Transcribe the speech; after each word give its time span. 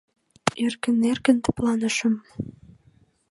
Эркын-эркын 0.63 1.37
тыпланышым. 1.43 2.13